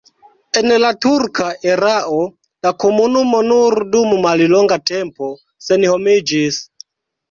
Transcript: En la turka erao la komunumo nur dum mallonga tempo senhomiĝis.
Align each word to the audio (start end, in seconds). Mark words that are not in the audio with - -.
En 0.61 0.69
la 0.83 0.87
turka 1.05 1.49
erao 1.73 2.17
la 2.69 2.73
komunumo 2.85 3.45
nur 3.53 3.79
dum 3.95 4.19
mallonga 4.27 4.83
tempo 4.95 5.33
senhomiĝis. 5.71 6.65